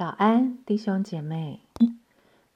[0.00, 1.60] 早安，弟兄姐妹！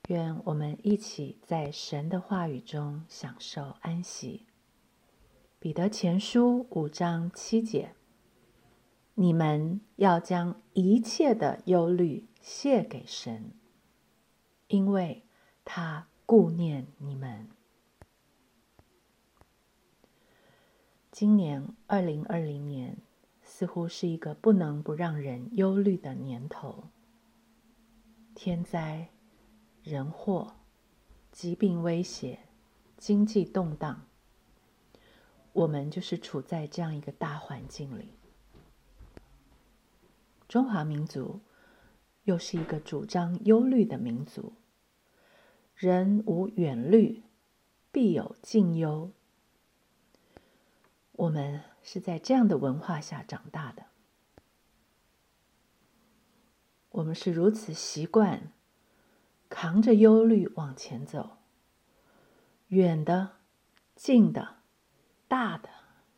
[0.08, 4.46] 愿我们一起在神的话语中享受安息。
[5.58, 7.94] 彼得前书五章七节：
[9.12, 13.50] 你们要将一切的忧虑卸给神，
[14.68, 15.22] 因为
[15.66, 17.46] 他顾念你们。
[21.12, 22.96] 今年二零二零年
[23.42, 26.84] 似乎是一个不能不让人忧虑的年头。
[28.34, 29.08] 天灾、
[29.82, 30.56] 人祸、
[31.30, 32.40] 疾病威胁、
[32.96, 34.06] 经济动荡，
[35.52, 38.10] 我们就是处在这样一个大环境里。
[40.48, 41.40] 中华民族
[42.24, 44.52] 又是一个主张忧虑的民族，
[45.76, 47.22] 人无远虑，
[47.92, 49.12] 必有近忧。
[51.12, 53.86] 我们是在这样的文化下长大的。
[56.94, 58.52] 我们是如此习惯
[59.48, 61.38] 扛着忧虑往前走，
[62.68, 63.32] 远的、
[63.96, 64.58] 近的、
[65.26, 65.68] 大的、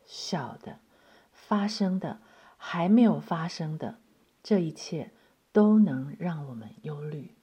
[0.04, 0.80] 小的、
[1.32, 2.20] 发生的、
[2.58, 4.00] 还没有发生的，
[4.42, 5.12] 这一切
[5.50, 7.34] 都能让我们忧虑。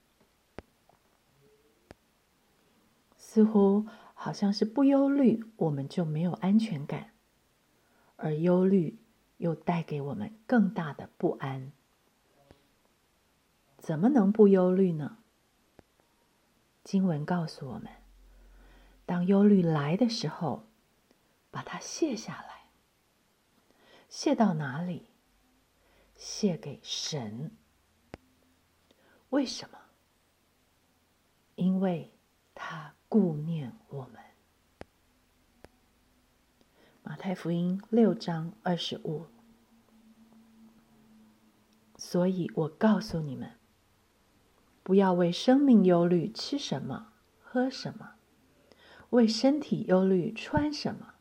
[3.17, 7.09] 似乎好像是不忧虑，我们就没有安全感，
[8.15, 8.99] 而忧虑
[9.37, 11.71] 又带给我们更大的不安。
[13.83, 15.17] 怎么能不忧虑呢？
[16.85, 17.89] 经文告诉我们，
[19.05, 20.63] 当忧虑来的时候，
[21.51, 22.69] 把它卸下来。
[24.07, 25.07] 卸到哪里？
[26.15, 27.51] 卸给神。
[29.31, 29.77] 为什么？
[31.55, 32.13] 因为
[32.55, 34.21] 他顾念我们。
[37.03, 39.25] 马太福音六章二十五。
[41.97, 43.51] 所以我告诉你们。
[44.83, 48.15] 不要为生命忧虑，吃什么，喝什么；
[49.11, 51.13] 为身体忧虑，穿什么。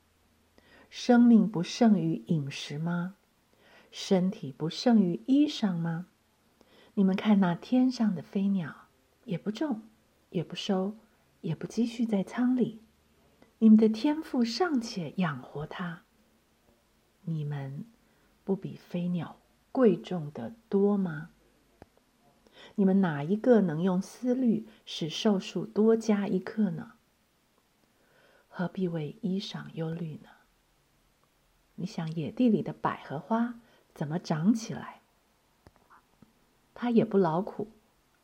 [0.91, 3.15] 生命不胜于饮食吗？
[3.91, 6.07] 身体不胜于衣裳吗？
[6.95, 8.89] 你们看那天上的飞鸟，
[9.25, 9.83] 也不种，
[10.31, 10.97] 也不收，
[11.41, 12.83] 也不积蓄在仓里，
[13.59, 16.03] 你们的天赋尚且养活它，
[17.23, 17.85] 你们
[18.45, 19.37] 不比飞鸟
[19.71, 21.31] 贵重的多吗？
[22.77, 26.93] 你们哪一个能用思虑使寿数多加一刻呢？
[28.49, 30.29] 何必为衣裳忧虑呢？
[31.77, 33.61] 你想野地里的百合花
[33.95, 35.01] 怎么长起来？
[36.75, 37.69] 它也不劳苦，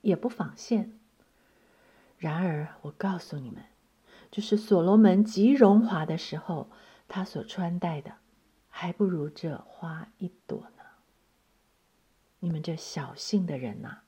[0.01, 0.99] 也不纺线。
[2.17, 3.65] 然而我告诉你们，
[4.31, 6.71] 就是所罗门极荣华的时候，
[7.07, 8.17] 他所穿戴的，
[8.69, 10.83] 还不如这花一朵呢。
[12.41, 14.03] 你们这小性的人呐！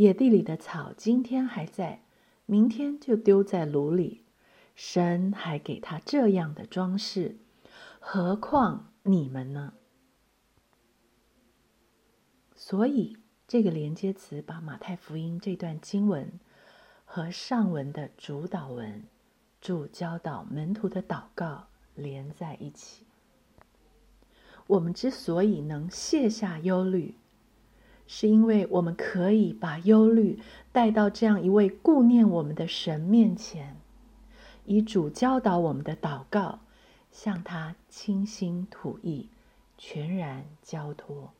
[0.00, 2.00] 野地里的草今天还在，
[2.46, 4.24] 明天就丢在炉里。
[4.74, 7.36] 神还给他这样的装饰，
[7.98, 9.74] 何况你们呢？
[12.56, 16.32] 所以，这个连接词把马太福音这段经文
[17.04, 19.04] 和上文的主导文、
[19.60, 23.04] 主教导门徒的祷告连在一起。
[24.66, 27.16] 我们之所以能卸下忧虑。
[28.12, 30.40] 是因为我们可以把忧虑
[30.72, 33.76] 带到这样一位顾念我们的神面前，
[34.64, 36.58] 以主教导我们的祷告，
[37.12, 39.28] 向他倾心吐意，
[39.78, 41.32] 全然交托。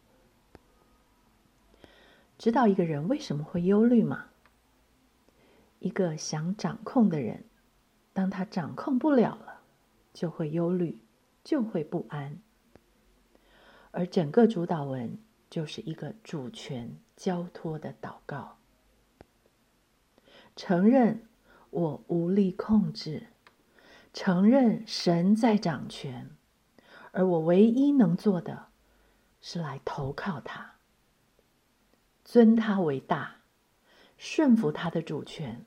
[2.39, 4.27] 知道一个人为什么会忧虑吗？
[5.81, 7.43] 一个想掌控的人，
[8.13, 9.63] 当他掌控不了了，
[10.15, 11.01] 就会忧虑，
[11.43, 12.39] 就会不安。
[13.91, 15.19] 而整个主导文。
[15.51, 18.59] 就是一个主权交托的祷告，
[20.55, 21.27] 承认
[21.71, 23.27] 我无力控制，
[24.13, 26.31] 承认神在掌权，
[27.11, 28.69] 而我唯一能做的
[29.41, 30.77] 是来投靠他，
[32.25, 33.39] 尊他为大，
[34.17, 35.67] 顺服他的主权，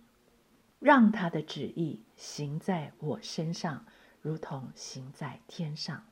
[0.79, 3.85] 让他的旨意行在我身上，
[4.21, 6.05] 如同行在天上，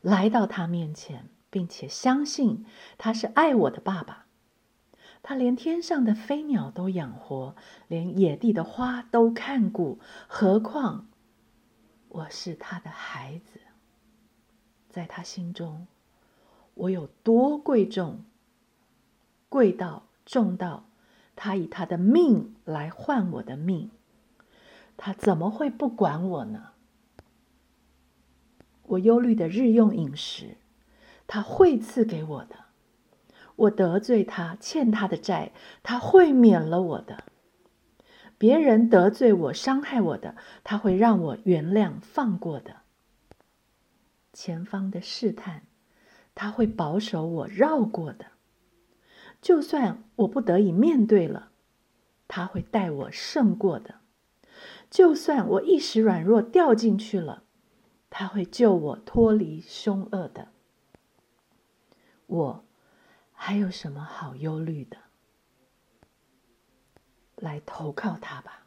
[0.00, 1.28] 来到他面前。
[1.50, 2.64] 并且相信
[2.96, 4.26] 他是爱我的爸爸，
[5.22, 7.56] 他连天上的飞鸟都养活，
[7.88, 9.98] 连野地的花都看顾，
[10.28, 11.08] 何况
[12.08, 13.60] 我是他的孩子？
[14.88, 15.86] 在他心中，
[16.74, 18.24] 我有多贵重？
[19.48, 20.84] 贵到重到
[21.34, 23.90] 他以他的命来换我的命，
[24.96, 26.68] 他怎么会不管我呢？
[28.84, 30.56] 我忧虑的日用饮食。
[31.32, 32.56] 他会赐给我的，
[33.54, 37.18] 我得罪他，欠他的债，他会免了我的；
[38.36, 40.34] 别人得罪我、伤害我的，
[40.64, 42.78] 他会让我原谅、放过的。
[44.32, 45.62] 前方的试探，
[46.34, 48.26] 他会保守我、绕过的。
[49.40, 51.52] 就算我不得已面对了，
[52.26, 54.00] 他会带我胜过的；
[54.90, 57.44] 就算我一时软弱掉进去了，
[58.10, 60.48] 他会救我脱离凶恶的。
[62.30, 62.64] 我
[63.32, 64.98] 还有什么好忧虑的？
[67.34, 68.66] 来投靠他吧，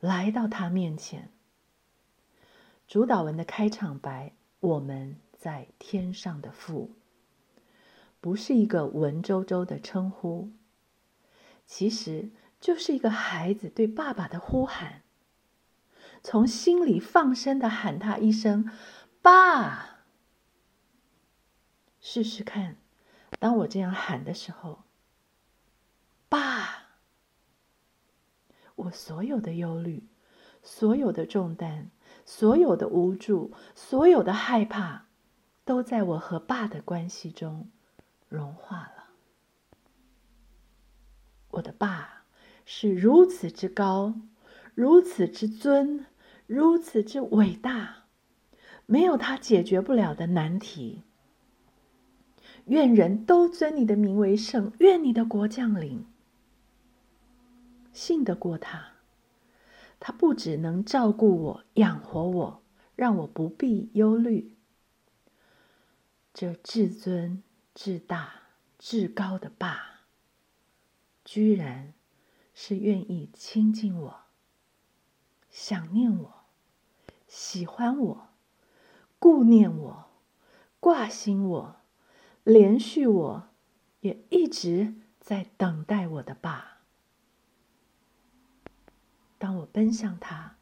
[0.00, 1.30] 来到他面前。
[2.88, 6.90] 主导文的开场白：“我们在天上的父。”
[8.20, 10.50] 不是一个文绉绉的称呼，
[11.64, 12.30] 其实
[12.60, 15.02] 就是一个孩子对爸爸的呼喊，
[16.24, 18.68] 从心里放声的喊他一声
[19.22, 19.90] “爸”。
[22.02, 22.76] 试试看，
[23.38, 24.82] 当我这样喊的时候
[26.28, 26.88] ，“爸”，
[28.74, 30.02] 我所有的忧虑、
[30.62, 31.90] 所有的重担、
[32.26, 35.06] 所有的无助、所有的害怕，
[35.64, 37.70] 都在我和爸的关系中。
[38.28, 39.04] 融化了。
[41.50, 42.24] 我的爸
[42.64, 44.14] 是如此之高，
[44.74, 46.06] 如此之尊，
[46.46, 48.06] 如此之伟大，
[48.86, 51.02] 没有他解决不了的难题。
[52.66, 56.06] 愿人都尊你的名为圣，愿你的国降临。
[57.92, 58.92] 信得过他，
[60.00, 62.62] 他不只能照顾我、养活我，
[62.96, 64.56] 让我不必忧虑。
[66.32, 67.42] 这至尊。
[67.74, 68.34] 至大
[68.78, 70.02] 至高的爸，
[71.24, 71.94] 居然
[72.52, 74.20] 是愿意亲近我、
[75.50, 76.34] 想念我、
[77.26, 78.28] 喜欢我、
[79.18, 80.04] 顾念我、
[80.80, 81.76] 挂心我、
[82.44, 83.48] 连续我，
[84.00, 86.78] 也一直在等待我的爸。
[89.38, 90.56] 当我奔向他，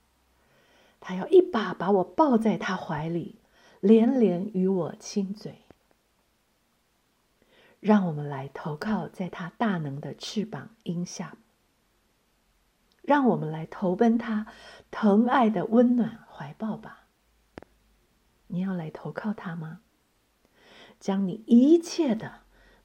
[1.00, 3.41] 他要一把把我抱在他怀里，
[3.81, 5.65] 连连与我亲嘴。
[7.81, 11.38] 让我们来投靠在他大能的翅膀荫下。
[13.00, 14.47] 让我们来投奔他
[14.91, 17.06] 疼爱的温暖怀抱吧。
[18.49, 19.81] 你要来投靠他吗？
[21.00, 22.43] 将你一切的、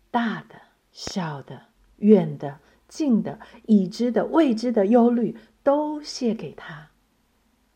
[0.09, 0.55] 大的、
[0.91, 1.67] 小的、
[1.97, 6.89] 远的、近的、已知的、未知的忧虑都卸给他，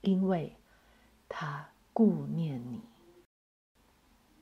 [0.01, 0.55] 因为
[1.27, 2.88] 他顾念你。